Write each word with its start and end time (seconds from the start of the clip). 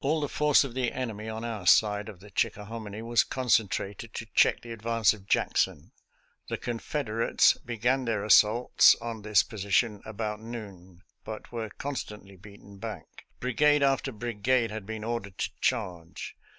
All 0.00 0.20
the 0.20 0.28
force 0.28 0.64
of 0.64 0.74
the 0.74 0.92
enemy 0.92 1.30
on 1.30 1.46
our 1.46 1.66
side 1.66 2.10
of 2.10 2.20
the 2.20 2.30
Chickahominy 2.30 3.00
was 3.00 3.24
concentrated 3.24 4.12
to 4.12 4.26
check 4.34 4.60
the 4.60 4.70
advance 4.70 5.14
of 5.14 5.24
Jackson. 5.26 5.92
The 6.50 6.58
Confederates 6.58 7.54
began 7.56 8.04
their 8.04 8.22
assaults 8.22 8.94
on 9.00 9.22
this 9.22 9.42
position 9.42 10.02
about 10.04 10.40
noon, 10.40 11.02
but 11.24 11.52
were 11.52 11.70
constantly 11.70 12.36
beaten 12.36 12.76
back. 12.80 13.24
Brigade 13.40 13.82
after 13.82 14.12
bri 14.12 14.34
gade 14.34 14.70
had 14.70 14.84
been 14.84 15.04
ordered 15.04 15.38
to 15.38 15.50
charge. 15.62 16.36